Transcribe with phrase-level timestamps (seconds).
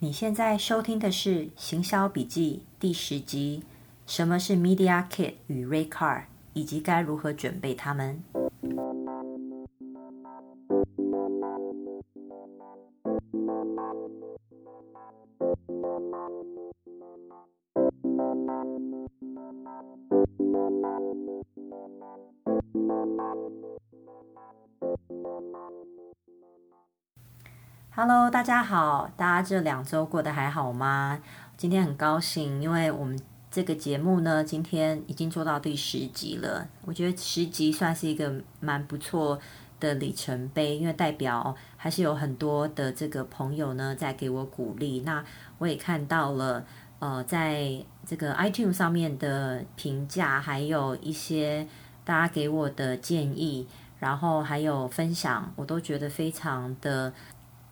[0.00, 3.64] 你现在收听的是《行销笔记》第十集：
[4.06, 8.22] 什么是 Media Kit 与 ray card，以及该如何准备它们。
[27.94, 31.18] Hello，大家好，大家这两周过得还好吗？
[31.56, 33.18] 今天很高兴，因为我们
[33.50, 36.68] 这个节目呢，今天已经做到第十集了。
[36.84, 39.40] 我觉得十集算是一个蛮不错
[39.80, 45.00] 的里程碑，因为代表还是有很多的这个朋友呢在给我鼓励。
[45.00, 45.24] 那
[45.58, 46.64] 我也看到了，
[47.00, 51.66] 呃，在这个 iTunes 上面的评价，还有一些
[52.04, 53.66] 大家给我的建议，
[53.98, 57.12] 然后还有分享，我都觉得非常的。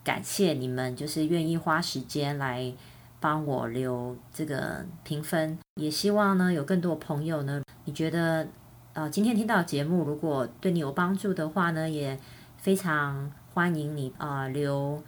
[0.06, 2.72] 感谢你们，就是愿意花时间来
[3.18, 8.46] 帮我留这个评分，也希望呢有更多朋友呢，你觉得
[8.92, 12.16] 呃今天听到节目如果对你有帮助的话呢，也
[12.56, 15.02] 非常欢迎你啊、留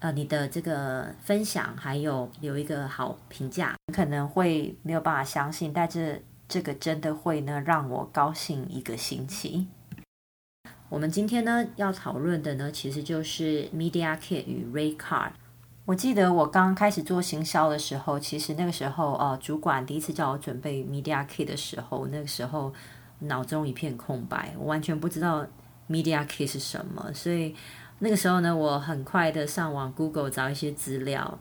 [0.00, 3.76] 呃你的这个分享，还有留一个好评价。
[3.94, 9.68] 可能会没有办法相信，但是这个真的会呢让我高兴一个星期。
[10.90, 15.30] 我们今天呢要讨论的呢，其实就是 Media Kit 与 ray Card。
[15.84, 22.74] 我记得我刚开始做行销的时候，其实那个时候，呃，主管第一次叫我准备 Media Kit 的时候，那个时候
[23.20, 25.46] 脑中一片空白，我完全不知道
[25.88, 27.08] Media Kit 是什么。
[27.14, 27.54] 所以
[28.00, 31.38] 那个时候呢，我很快的上网 Google 找一些资料。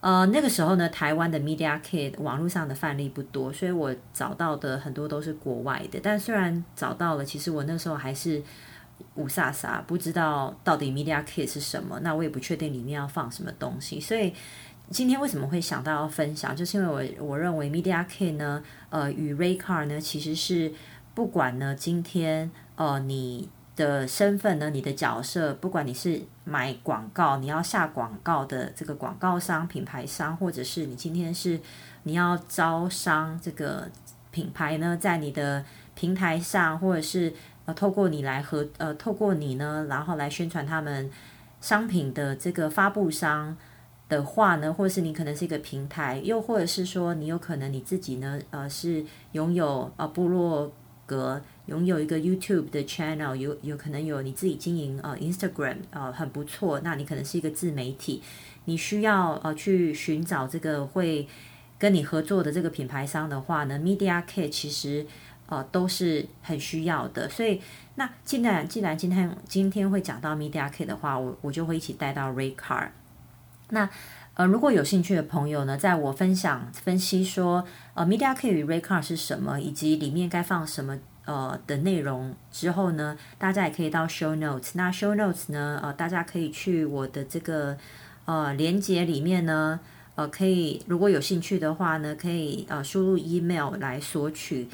[0.00, 6.00] 呃，那个时候呢，台湾的 Media Kit 网络上的范例不多，所以我找到的很多都是国外的。
[6.02, 8.42] 但虽然找到了，其实我那时候还是。
[9.14, 14.00] 雾煞煞，不知道到底 Media Kit 是什么，那我也不确定里面要放什么东西。
[14.00, 14.32] 所以
[14.90, 20.72] 今天为什么会想到要分享，就是因为我我认为 Media Kit 呢，呃，与 Ray Car 呢，其实是
[21.14, 31.60] 不管呢今天呃你的身份呢，你的角色，不管你是买广告，你要下广告的这个广告商、品牌商，或者是你今天是
[32.04, 33.90] 你要招商这个
[34.30, 35.64] 品牌呢，在你的
[35.94, 37.34] 平台上，或者是。
[37.68, 41.10] 呃，透过你来和呃，透过你呢，然后来宣传他们
[41.60, 43.54] 商品的这个发布商
[44.08, 50.72] 的话呢，或者是你可能是一个平台，又或者是说你有可能你自己呢，呃，是拥有呃部落
[51.04, 58.22] 格，拥有一个 YouTube 的 channel，有有可能有你自己经营呃 Instagram，呃很不错，那你可能是一个自媒体，
[58.64, 61.28] 你需要呃去寻找这个会
[61.78, 65.06] 跟你合作的这个品牌商的话呢，Media Kit 其实。
[65.48, 67.58] 呃，都是很需要的，所以
[67.94, 72.88] 那既然既然今天今天会讲到 Media Kit 的话，我我就会一起带到 ray card。
[73.70, 73.88] 那
[74.34, 77.64] 呃，如果有兴趣的朋友呢，在我分享分析说
[77.94, 84.72] 呃 Media Kit 与 ray card 是什么，以及里面该放什么呃的内容之后呢，大家也可以到 Show Notes。
[84.74, 87.76] 那 Show Notes 呢，呃，大家可以去我的这个
[88.26, 89.80] 呃连接里面呢，
[90.14, 94.68] 呃，可以如果有兴趣的话呢，可以呃输入 email 来索取。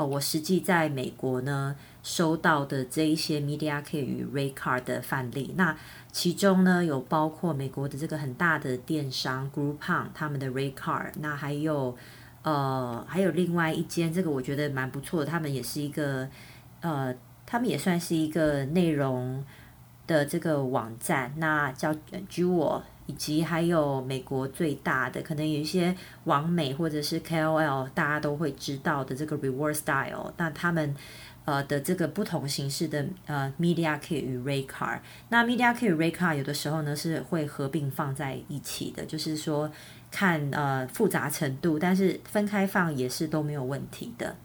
[0.00, 5.76] 哦，我实际在美国呢收到的这一些 Media Kit 与 ray card 的范例，那
[6.10, 11.94] 其中呢有包括美国的这个很大的电商 Groupon 他们的 ray card，那还有
[12.42, 16.26] 呃还有另外一间，这个我觉得蛮不错的，他们也是一个
[16.80, 19.44] 呃他们也算是一个内容
[20.06, 21.94] 的这个网站，那叫
[22.30, 22.80] Jewel。
[23.10, 25.92] 以及还有美国最大的，可能有一些
[26.24, 30.94] 网美或者是 KOL，大家都会知道的这个 Reward Style，那他们
[31.44, 35.00] 呃的这个不同形式的呃 Media Kit 与 Ray Car，
[35.30, 39.68] 那 Media Kit 与 Ray Car 有的时候呢是会合并放在一起的，就是说
[40.12, 44.36] 看呃复杂程度，但是分开放也是都没有问题的。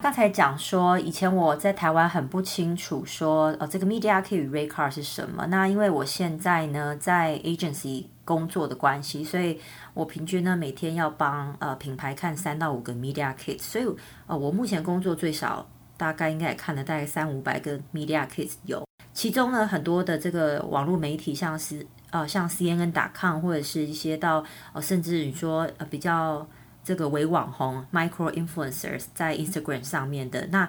[0.00, 5.44] 刚才讲说，以前我在台湾很不清楚说，呃，这个 Media Kit 与 Rate Card 是什么。
[5.46, 9.58] 那因为我现在呢在 agency 工作的关系，所以
[9.94, 13.84] 我平均呢每天要帮呃品牌看三到五个 Media Kit，所以
[14.28, 18.86] 呃我目前工作最少大概应该也看了大概三五百个 Media Kit 有。
[19.12, 26.48] 其中呢很多的这个网络媒体，像是呃像 CNN.com 或者是一些到呃甚至你说呃比较。
[26.88, 30.66] 这个为网红 micro influencers 在 Instagram 上面的那，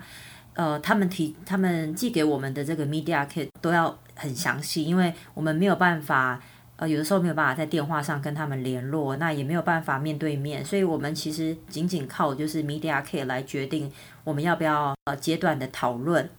[0.54, 6.38] 呃，他们提他们寄给我们的这个 media kit 都要很详细，因为我们没有办法，
[6.76, 13.90] 呃，有的时候没有办法在电话上跟他们联络，那也没有办法面对面，所以我们其实仅仅靠就是 media kit 来决定
[14.26, 16.30] 我们要不要呃阶段的讨论。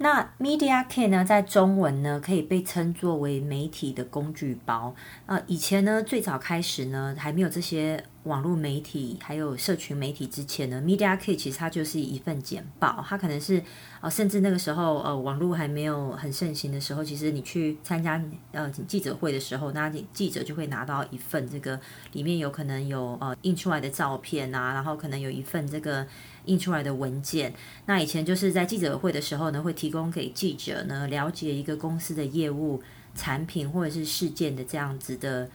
[0.00, 4.94] 那 Media Kit 呢，在中文呢，可以被称作为媒体的工具包。
[5.26, 13.04] 呃，以前呢，最早开始呢，还没有这些网络媒体还有社群媒体之前呢，Media Kit 其实它就是一份简报。
[13.08, 13.62] 它可能是
[14.00, 18.22] 呃，甚至那个时候呃，网络还没有很盛行的时候，其实你去参加
[18.52, 21.80] 呃记者会的时候，那记者就会拿到一份这个，
[22.12, 26.06] 里面有可能有呃印出来的照片啊，然后可能有一份这个。
[26.44, 27.52] 印出来的文件，
[27.84, 32.82] 那以前就是在记者会的时候呢，会提供给记者呢了解一个公司的业务、
[33.14, 35.50] 产品或者是事件的这样子的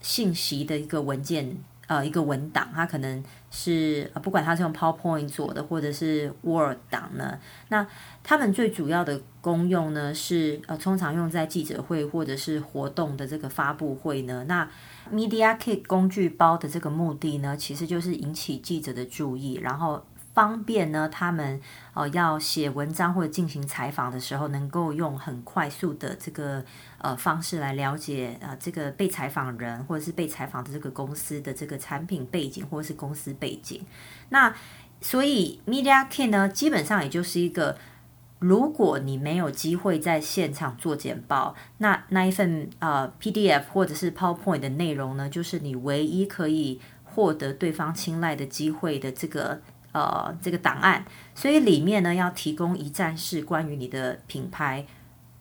[0.00, 1.56] 信息的一个文件，
[1.86, 7.38] 呃，一个文档，它可能是不管它是用 PowerPoint 做的，或者是 Word 档呢，
[7.68, 7.86] 那
[8.22, 14.68] 他们最主要的功用呢是呃，通常用在记者会或者是活动的这个发布会呢，那。
[15.12, 20.04] Media Kit 工具包的这个目的呢，其实就是引起记者的注意，然后
[20.36, 21.58] 方便呢他们
[21.94, 26.62] 呃要写文章或者进行采访的时候，能够用很快速的这个
[26.98, 33.80] 呃方式来了解呃这个被采访人或者是被采访的这个公司的这个产品背景或者是公司背景。
[34.28, 34.54] 那
[35.00, 37.78] 所以 Media Kit 呢，基本上也就是一个。
[38.38, 49.62] 如果你没有机会在现场做简报，那那一份呃 PDF 或者是 PowerPoint 的内容呢，就是你唯一可以获得对方青睐的机会的这个
[49.96, 51.04] 呃这个档案。
[51.34, 54.84] 所以里面呢要提供一站式关于你的品牌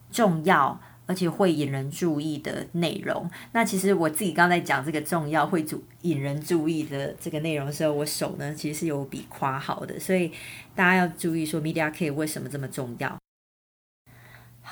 [0.09, 0.79] 重要。
[1.07, 3.29] 而且会引人注意的内容。
[3.51, 10.31] 那其实我自己刚才讲这个重要会主引人注意的这个内容的时候，我手呢其实是有笔夸好的，所以
[10.73, 13.15] 大家要注意说 Media Kit 为什么这么重要。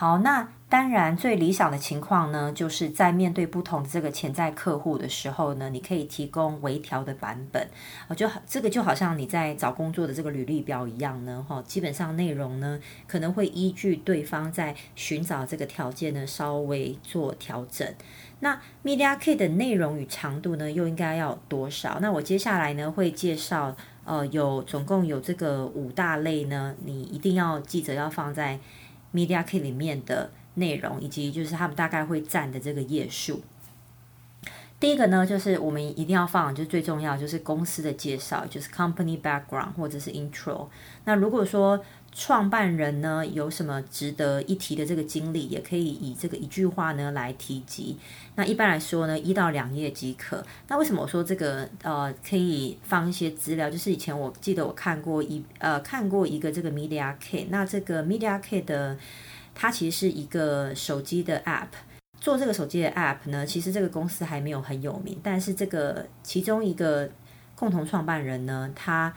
[0.03, 7.65] 好，那当然最理想的情况呢，就是在面对不同这个潜在客户的时候呢，你可以提供微调的版本。
[8.09, 12.77] 啊，就这个就好像你在找工作的这个履历表一样呢，哈，基本上内容呢
[13.07, 17.87] 可能会依据对方在寻找这个条件呢稍微做调整。
[18.41, 21.99] 那 Media Kit 的内容与长度呢又应该要多少？
[22.01, 23.73] 那我接下来呢会介绍，
[24.03, 28.59] 呃，有总共有这个五大类呢，你一定要记着要放在。
[29.13, 33.41] Media Kit 里面的内容，以及就是他们大概会占的这个页数。
[34.79, 40.67] 第一个呢，就是我们一定要放，就是最重要就是公司的介绍，就是 Company Background 或者是 Intro。
[41.05, 41.79] 那如果说
[42.15, 47.97] 创办人呢有什么值得一提的这个经历，也可以以这个一句话呢来提及。
[48.35, 50.45] 那一般来说呢，一到两页即可。
[50.67, 53.69] 那为什么我说这个呃可以放一些资料？
[53.69, 57.47] 就是以前我记得我看过一呃看过一个这个 Media K，。
[57.49, 58.97] 那这个 Media K 的
[59.55, 61.67] 它其实是一个手机的 App。
[62.19, 67.09] 做这个手机的 App 呢，其实这个公司还没有很有名，但是这个其中一个
[67.55, 69.13] 共同创办人呢，他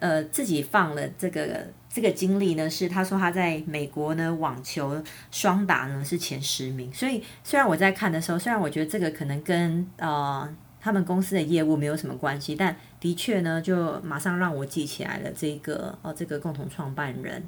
[0.00, 1.68] 呃自己放了这个。
[1.92, 5.02] 这个经历呢，是他说他在美国呢网球
[5.32, 10.48] 双打呢是前十名，所以虽然我在看的时候，虽然我觉得这个可能跟呃
[10.80, 17.42] 他们公司的业务没有什么关系，但的确呢就马上让我记起来了这个哦这个共同创办人。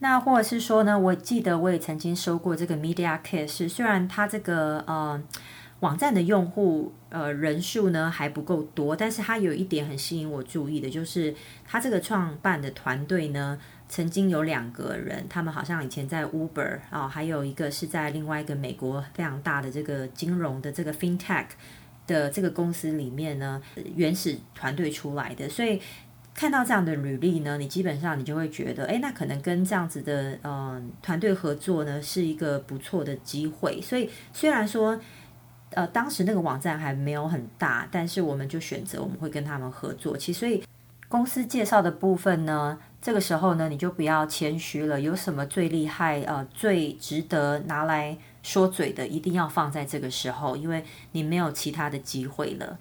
[0.00, 5.22] 那或者是说呢，我记得我也曾经收过这个 Media Kit，是虽然他这个呃。
[5.82, 11.34] 网站的用户呃人数呢还不够多，但是它有一点很吸引我注意的，就是
[11.66, 13.58] 它这个创办的团队呢，
[13.88, 21.46] 曾经有两个人，他们好像以前在 Uber 啊、哦，还有一个是在另外一个美国非常大的这个金融的这个 FinTech
[22.06, 23.60] 的这个公司里面呢，
[23.96, 25.80] 原始团队出来的，所以
[26.32, 35.00] 看到这样的履历呢，你基本上你就会觉得，哎，那可能跟这样子的嗯团队合作呢是一个不错的机会，所以虽然说。
[35.74, 40.16] 呃，当时那个网站还没有很大，但是我们就选择我们会跟他们合作。
[40.16, 40.62] 其实，所以
[41.08, 45.00] 公司介绍的部分呢，这个时候呢，你就不要谦虚了。
[45.00, 52.78] 有什么最厉害、呃，最值得拿来说嘴的，一定要放在这个时候，因为你没有其他的机会了。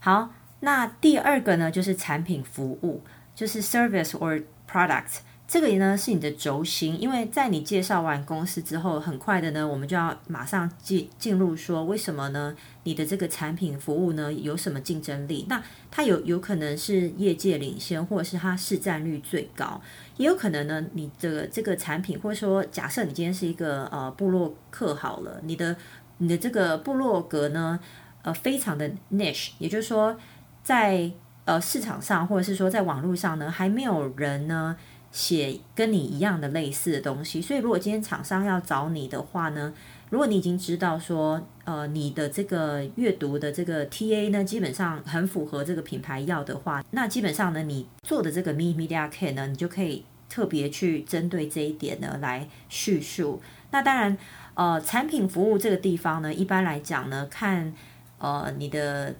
[0.00, 3.02] 好，那第二个呢，就是产品服务，
[3.34, 5.18] 就是 service or product。
[5.48, 12.54] 这个呢是你的轴心，因为在你介绍完公司之后，很快的呢，我们就要马上进进入说，为什么呢？
[12.82, 15.46] 你的这个产品服务呢有什么竞争力？
[15.48, 19.80] 那它有有可能是业界领先，或者是它市占率最高，
[20.18, 25.74] 也有可能呢，你的这个产品，或者说假设你今天是一个呃部落客好了，你的
[26.18, 27.80] 你的这个部落格呢，
[28.20, 30.14] 呃非常的 niche，也就是说
[30.62, 31.10] 在
[31.46, 34.76] 呃市场上或者是说在网络上呢，还没有人呢。
[35.10, 39.72] 写跟你一样的类似的东西，所以如果今天厂商要找你的话呢，
[40.10, 53.40] 如果你已经知道说，呃，你的这个阅读的这个 TA 呢，基本上很符合这个品牌要的话，那基本上呢，你做的这个 Media Kit 呢，你就可以特别去针对这一点呢来叙述。
[53.70, 54.16] 那当然，
[54.54, 57.72] 呃，产品服务这个地方呢，一般来讲呢，看
[58.18, 59.14] 呃你的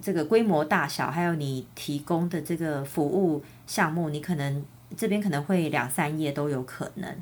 [0.00, 4.64] 这个规模大小，还有你提供的这个服务项目，你可能
[5.00, 7.16] 这边可能会两三页都有可能。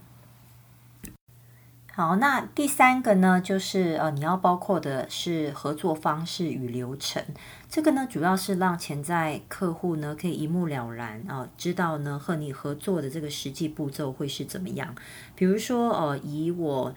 [1.93, 7.23] 好，那第三个呢，就是呃，你要包括的是合作方式与流程。
[7.69, 14.93] 这个呢，主要是让潜在客户呢可以一目了然啊、知道呢和你合作的这个实际步骤会是怎么样。
[15.37, 16.93] 比如说，呃，以我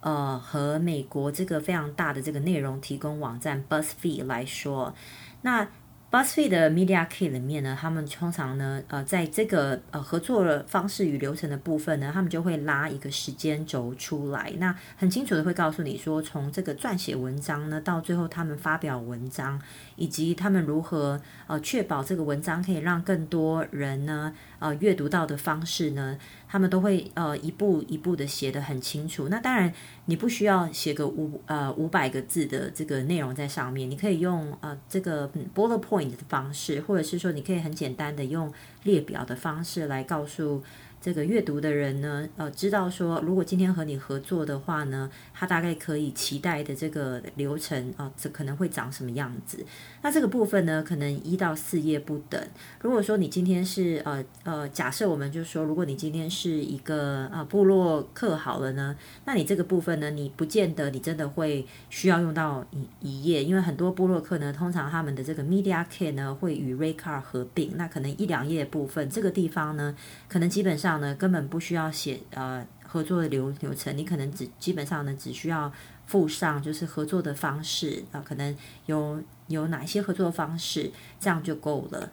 [0.00, 4.94] 呃和美国这个非常大的这个内容提供网站 BuzzFeed 来说，
[5.42, 5.68] 那。
[6.14, 19.60] BuzzFeed 的 Media Kit 里面呢，他们通常呢，呃，在这个呃合作的方式与流程的部分呢，他们就会拉一个时间轴出来，那很清楚的会告诉你说，从这个撰写文章呢，到最后他们发表文章，
[19.96, 26.16] 以及他们如何呃确保这个文章可以让更多人呢呃阅读到的方式呢，
[26.54, 29.28] 他们都会呃一步一步的写的很清楚。
[29.28, 29.74] 那当然。
[30.06, 40.62] 你不需要写个五呃五百个字的这个内容在上面，你可以用呃这个 bullet point 的方式，或者是说你可以很简单的用列表的方式来告诉。
[41.04, 49.62] 这个阅读的人呢，呃，知道说，如果今天和你合作的话呢，他大概可以期待的这个流程啊，这、可能会长什么样子？
[50.00, 52.42] 那这个部分呢，可能一到四页不等。
[52.80, 58.96] 如果说你今天是呃呃，假设我们就说，如果你今天是一个呃部落客好了呢，
[59.26, 69.94] 那你这个部分呢，你不见得你真的会需要用到一一页，因为很多部落客呢，通常他们的这个 Media Kit 呢会与 r a y c a r 合并，那可能一两页部分，这个地方呢，
[70.26, 70.93] 可能基本上。
[70.98, 75.72] 呢，根本不需要写呃合作的流流程，你可能只基本上呢只需要
[76.06, 82.12] 附上就是合作的方式啊、可能有有哪些合作方式，这样就够了。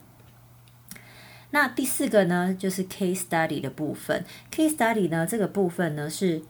[1.50, 4.24] 那第四个呢，就是 case study 的部分。
[4.50, 6.42] case study 呢，这个部分呢是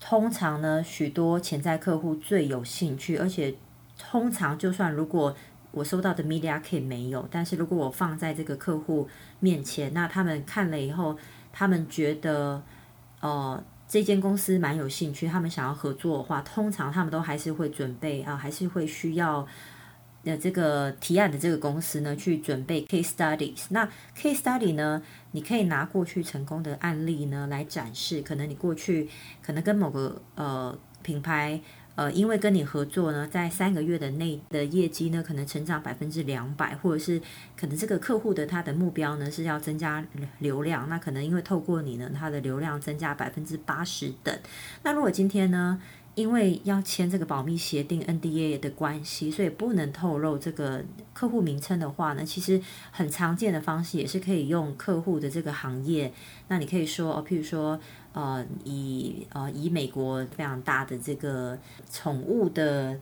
[0.00, 3.54] 通常呢许多潜在客户最有兴趣，而且
[3.98, 5.36] 通常就算如果
[5.70, 9.08] 我收到的 media kit 没有，但是如果我放在这个客户
[9.38, 11.16] 面前，那他们看了以后。
[11.52, 12.62] 他们觉得，
[13.20, 19.46] 呃，这间公司蛮有兴趣，他们想要合作的话，通常他们都还是会准备啊，还是会需要
[20.24, 23.66] 呃这个提案的这个公司呢去准备 case studies。
[23.70, 23.86] 那
[24.16, 25.02] case study 呢，
[25.32, 29.08] 你可以拿过去成功的案例呢来展示，可能你过去
[29.42, 31.60] 可能跟某个呃品牌。
[31.98, 37.20] 呃，因为跟你合作呢，在三个月的内的业绩呢，可能成长百分之两百，或者是
[37.56, 40.06] 可能这个客户的他的目标呢是要增加
[40.38, 44.32] 流量，那可能因为透过你呢，他的流量增加百分之八十等。
[44.84, 45.82] 那如果今天呢，
[46.14, 52.60] 因为要签这个保密协定 NDA 的关系，所以不能透露这个客户名称的话呢，其实
[52.92, 56.12] 很常见的方式也是可以用客户的这个行业。
[56.46, 57.80] 那你可以说哦，譬如说，
[58.18, 61.56] 呃，以呃以美国非常大的这个
[61.88, 62.98] 宠物的，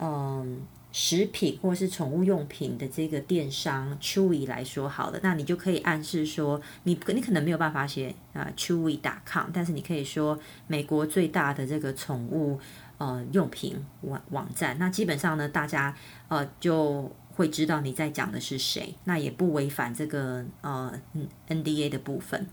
[0.00, 12.58] 嗯、食品或是宠物用品的这个电商 Chewy 来说好了，那你就可以暗示说，你你可能没有办法写啊 Chewy.com，但是你可以说美国最大的这个宠物
[12.98, 15.94] 呃用品网网站，那基本上呢，大家
[16.26, 20.92] 呃就会知道你在讲的是谁，那也不违反这个呃
[21.46, 22.48] NDA 的部分。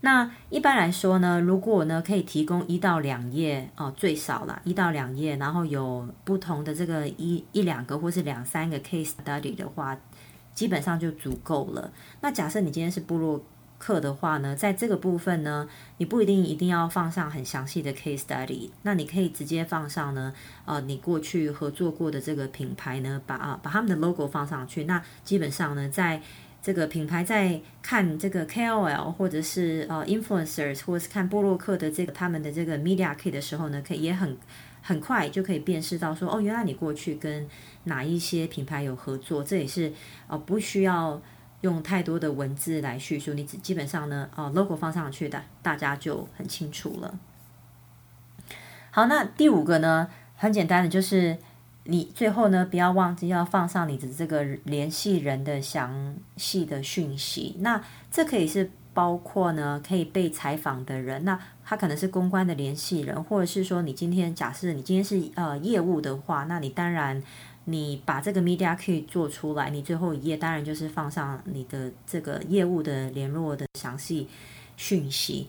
[0.00, 9.98] 那一般来说呢，如果呢可以提供一到两页哦，最少了一到两页，然后有不同的这个一一两个或是两三个 case study 的话，
[10.54, 11.90] 基本上就足够了。
[12.20, 13.44] 那假设你今天是部落
[13.76, 20.32] 客的话呢，在这个部分呢，你不一定一定要放上很详细的 case study，那你可以直接放上呢，
[20.64, 26.20] 呃，你过去合作过的这个品牌呢，把啊把他们的 logo 放上去，那基本上呢，在
[26.68, 34.36] 这个品牌在看这个 KOL 或者是呃 influencers，或者是看布洛克的这个他们的这个 media kit 的时候呢，可以也很
[34.82, 37.48] 很快就可以辨识到说，哦，原来你过去跟
[37.84, 39.90] 哪一些品牌有合作，这也是
[40.26, 41.18] 呃不需要
[41.62, 47.18] 用太多的文字来叙述，你只基本上呢，呃 logo 放上去的，大家就很清楚了。
[48.90, 51.38] 好，那第五个呢，很简单的就是。
[51.90, 57.56] 你最后呢，不要忘记要放上你的这个联系人的详细的讯息。
[57.60, 67.22] 那这可以是包括呢，可以被采访的人，那他可能是公关的联系人，或者是说你今天假设你今天是呃业务的话，那你当然
[67.64, 74.28] 你把这个 media kit 做出来，你最后一页当然就是放上你的这个业务的联络的详细
[74.76, 75.46] 讯息。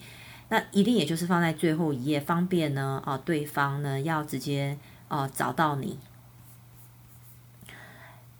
[0.47, 4.77] 那一定也就是放在最后一页，方便呢啊、对方呢要直接
[5.09, 5.97] 啊、找到你。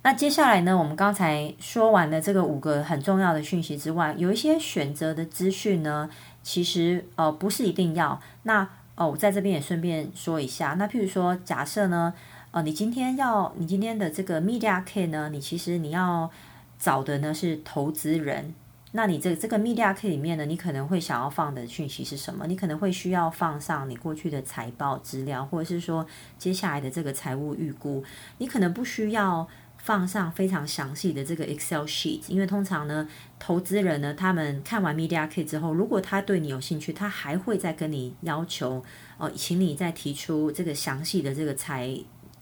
[0.02, 6.10] 那接下来呢，我们刚才说完了这个五个很重要的讯息之外，有一些选择的资讯呢，
[6.42, 8.20] 其实呃不是一定要。
[8.44, 12.14] 那哦，我在这边也顺便说一下，那譬如说，假设呢，
[12.52, 16.30] 呃，你今天要你今天的这个 Media Kit 呢，你其实你要
[16.78, 18.54] 找的呢是投资人。
[18.94, 22.48] 那你这这个 Media Kit 里面呢，你可能会想要放的讯息是什么？
[22.48, 26.06] 你可能会需要放上你过去的财报资料，或者是说
[26.38, 28.04] 接下来的这个财务预估。
[28.40, 29.48] 你可能不需要
[29.80, 33.08] 放上非常详细的这个 Excel sheet，因为通常呢，
[33.40, 38.84] 投资人呢，他们看完 Media Kit 之后，如果他对你有兴趣，他还会再跟你要求
[39.18, 41.98] 哦，请你再提出这个详细的这个财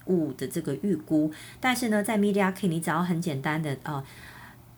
[0.07, 1.31] 务的这个预估。
[1.61, 4.03] 但是呢，在 Media Kit，你只要很简单的呃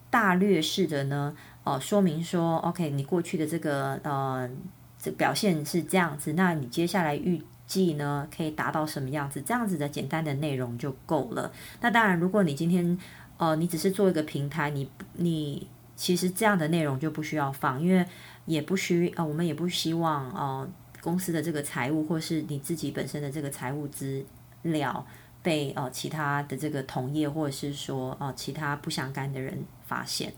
[0.10, 1.36] 大略式的呢。
[1.66, 4.50] 哦，说明说，OK，你过去的这个呃，
[4.98, 7.40] 这表现是这样子，那你接下来预
[7.70, 9.40] 计呢，可以达到什么样子？
[9.44, 11.52] 这样子的简单的内容就够了。
[11.82, 12.98] 那当然，如果你今天
[13.38, 18.04] 呃，你只是做一个平台，你你其实这样的内容就不需要放，因为
[18.46, 20.68] 也不需呃，我们也不希望呃，
[21.02, 24.26] 公司的这个财务或是你自己本身的这个财务资
[24.64, 25.06] 料
[25.44, 30.34] 被呃其他的这个同业或者是说呃其他不相干的人发现。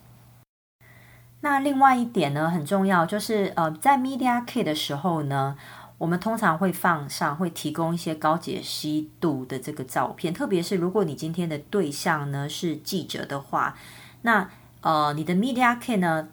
[1.44, 5.58] 那另外一点呢，很重要，就是呃，在 Media Kit 的时候呢，
[6.02, 13.78] 我们通常会放上，会提供一些高解析度的这个照片，特别是如果你今天的对象呢是记者的话，
[14.24, 14.50] 那
[14.82, 16.28] 呃，你的 Media Kit 呢，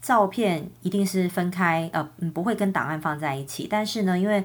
[0.00, 4.42] 照片一定是分开，呃，不会跟档案放在一起，但是呢，因为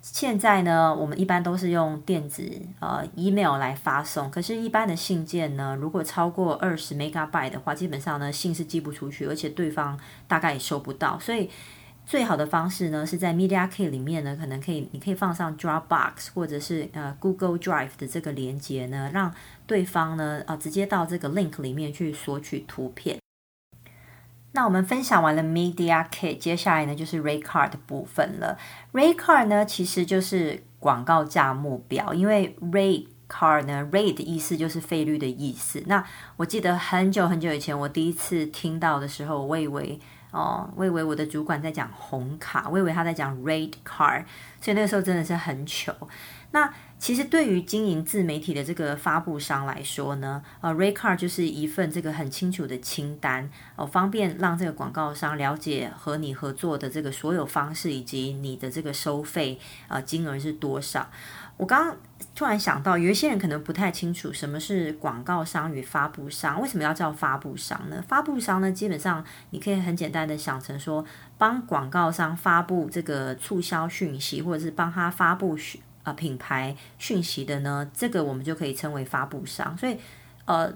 [0.00, 2.48] 现在呢，我们一般都是用电子
[2.78, 4.30] 呃 email 来发送。
[4.30, 9.98] 可是，一般的信件呢，如果超过二十 megabyte 的话，基本上呢，信是寄不出去，而且对方
[10.28, 11.18] 大概也收不到。
[11.18, 11.50] 所以，
[12.04, 19.32] 最好的方式呢，是在 Media Kit 里面呢，可能可以，你可以放上 Dropbox 或者是呃 Google Drive 的这个连接呢，让
[19.66, 23.18] 对方呢，呃，直接到这个 link 里面去索取图片。
[24.54, 28.58] 那我们分享完了 Media Kit，接下来呢就是 Rate Card 的部分了。
[28.92, 35.82] Rate Card 呢其实就是广告价目表，因为 Rate Card 呢 Rate 的意思就是费率的意思。
[35.86, 36.04] 那
[36.36, 39.98] 我记得很久很久以前，我第一次听到的时候，我以为
[40.32, 44.24] 哦，我以为我的主管在讲红卡，我以为他在讲 red Card，
[44.60, 45.94] 所以那个时候真的是很糗。
[46.50, 46.68] 那
[47.02, 61.10] 其实对于经营自媒体的这个发布商来说呢，呃，Rate Card 就是一份这个很清楚的清单，哦，方便让这个广告商了解和你合作的这个所有方式以及你的这个收费呃金额是多少。
[61.56, 61.96] 我刚刚
[62.36, 68.00] 突然想到，有一些人可能不太清楚什么是广告商与发布商，为什么要叫发布商呢？
[68.06, 71.04] 发布商呢，基本上你可以很简单的想成说，
[71.36, 75.56] 帮广告商发布这个促销讯息，或者是帮他发布
[76.02, 79.76] 啊，品牌讯息的呢，这个我们就可以称为发布商。
[79.78, 79.96] 所以，
[80.46, 80.72] 呃，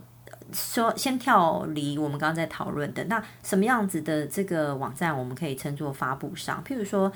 [0.52, 6.62] 说先跳离我们刚刚在讨论的那什么样子的这个网站，我们可以称作发布商。
[6.64, 7.10] 譬如说，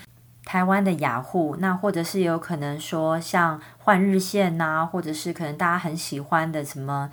[0.44, 7.10] 台湾的雅虎，那或者是有可能说像换日线呐、或者是可能大家很喜欢的什么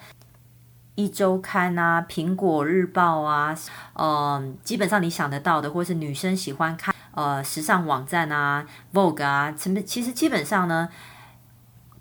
[0.96, 3.56] 一周刊啊、苹果日报啊，
[3.94, 6.96] 嗯、基本上你想得到的，或是女生喜欢看。
[7.18, 9.82] 呃，时尚网站啊，Vogue 啊，什么？
[9.82, 10.88] 其实基本上呢，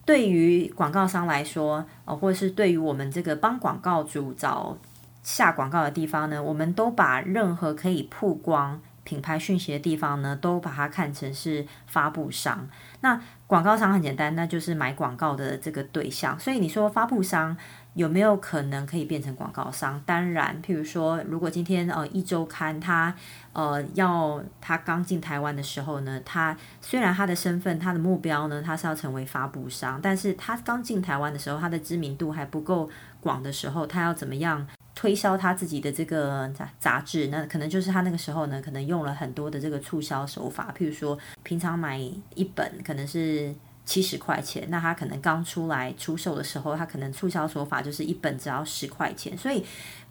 [0.05, 4.77] 对于广告商来说，呃，或者是对于我们这个帮广告主找
[5.23, 12.69] 下广告的地方呢，我们都把任何可以曝光品牌讯息的地方呢，都把它看成是发布商。
[13.01, 16.39] 那广告商很简单，那就是买广告的这个对象。
[16.39, 17.57] 所以你说发布商。
[17.97, 19.99] 有没有可能可以变成广告商？
[20.05, 23.15] 当然，譬如说，如果今天呃一周刊他
[23.55, 32.87] 呃要他刚进台湾的时候呢，他虽然他的身份他的目标呢，他是要成为发布商，但是他刚进台湾的时候，他的知名度还不够
[33.19, 37.29] 广的时候，他要怎么样推销他自己的这个杂杂志？
[37.29, 41.99] 那可能就是他那个时候呢，可能用了很多的这个促销手法，譬如说平常买
[42.35, 43.55] 一本可能是。
[43.87, 49.65] 七十块钱，那他可能刚出来出售的时候，他可能促销手法就是一本只要十块钱，所以，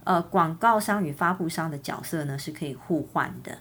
[0.06, 3.58] 呃，广告商与发布商的角色呢是可以互换的。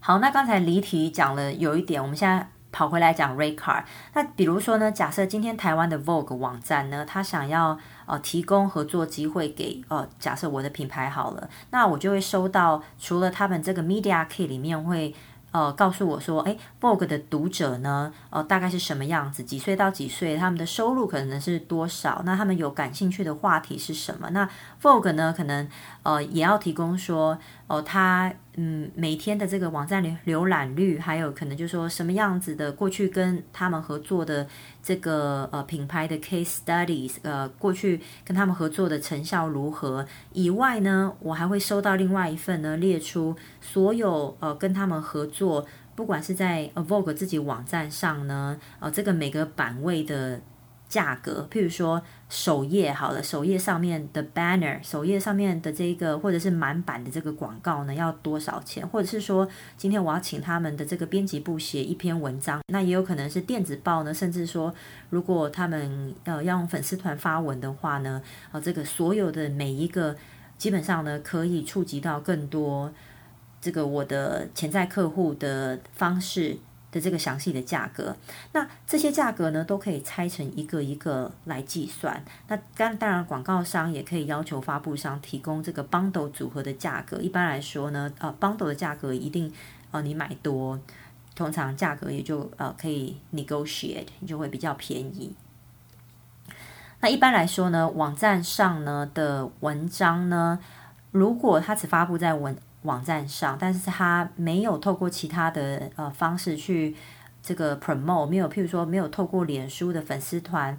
[0.00, 3.84] 好，那刚才离题讲了有一点，我们现在跑回来讲 Rate Card。
[4.12, 15.14] 那比如说呢，假设今天台湾的 Vogue 网站呢，他想要呃提供合作机会给呃，假设我的品牌好了，那我就会收到除了他们这个 Media Kit 里面会。
[15.52, 19.42] 呃，告诉我说，哎，Vogue 的读者呢，呃，大概是什么样子？
[19.42, 20.36] 几岁到几岁？
[20.36, 22.22] 他们的收入可能是多少？
[22.24, 24.30] 那他们有感兴趣的话题是什么？
[24.30, 24.48] 那
[24.80, 25.68] Vogue 呢，可能
[26.04, 27.32] 呃也要提供说，
[27.66, 34.46] 哦、呃，他嗯，每天的这个网站浏浏览率，还有可能就是说什么样子的过去跟他们合作的
[34.82, 50.40] 这个呃品牌的 case studies，呃，过去跟他们合作的成效如何以外呢，我还会收到另外一份呢，列出所有呃跟他们合作，不管是在 Vogue 自己网站上呢，呃，这个每个版位的。
[50.90, 58.86] 价格，譬如说首页好了，首页上面的 banner，首页上面的这个或者是满版的这个广告呢，要多少钱？
[58.86, 64.74] 或者是说，今天我要请他们的这个编辑部写一篇文章，那也有可能是电子报呢，甚至说，
[65.10, 70.16] 如果他们呃要用粉丝团发文的话呢，啊、呃，这个所有的每一个
[70.58, 72.92] 基本上呢，可以触及到更多
[73.60, 76.58] 这个我的潜在客户的方式。
[76.92, 78.16] 的这个详细的价格，
[78.52, 82.22] 那这些价格呢，都可以拆成一个一个来计算。
[82.48, 87.18] 那当当然，广告商也可以要求发布商提供这个 bundle 组合的价格。
[87.18, 89.52] 一般来说呢，呃，bundle 的价格一定，
[89.92, 90.78] 呃，你买多，
[91.34, 95.34] 通常价格也就呃可以 negotiate，你就会比较便宜。
[97.00, 100.58] 那一般来说呢，网站上呢的文章呢，
[101.12, 106.96] 如果它只发布在文网站上，但是他没有透过其他的呃方式去
[107.42, 110.78] 这个 promote，没有，譬如说没有透过脸书的粉丝团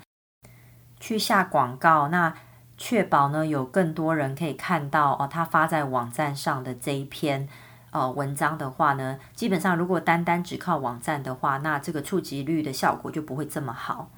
[0.99, 2.33] 去下广告，那
[2.77, 7.47] 确保呢有更多人可以看到哦，他发在网站上的这一篇
[7.91, 14.09] 呃文章的话呢，基本上如果单单只靠网站的话，那这个触及率的效果就不会这么好。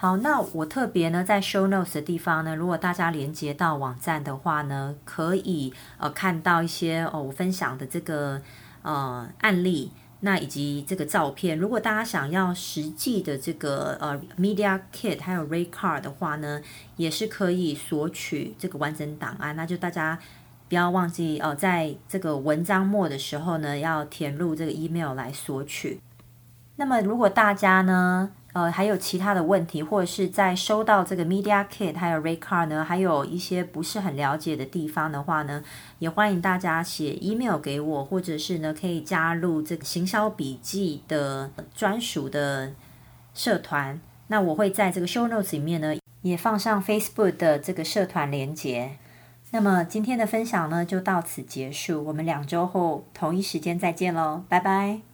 [0.00, 8.40] 好，那我特别呢，在 show notes 的地方呢，如果大家连接到网站的话呢，可以呃看到一些哦我分享的这个
[8.80, 11.58] 呃案例，那以及这个照片。
[11.58, 16.62] 如果大家想要实际的这个呃 media kit 还有 rate card 的话呢，
[16.96, 19.54] 也是可以索取这个完整档案。
[19.54, 20.18] 那就大家
[20.70, 26.00] 不要忘记哦，在这个文章末的时候呢，要填入这个 email 来索取。
[26.76, 35.62] 那么如果大家呢，呃，还有其他的问题，或者是在收到这个 Media Kit 还有 Rate Card 呢，还有一些不是很了解的地方的话呢，
[36.00, 42.72] 也欢迎大家写 email 给我，或者是呢可以加入这个行销笔记的专属的
[43.34, 44.00] 社团。
[44.26, 48.96] 那我会在这个 Show Notes 里面呢，也放上 Facebook 的这个社团连接。
[49.52, 55.09] 那么今天的分享呢，就到此结束，我们两周后同一时间再见喽，拜拜。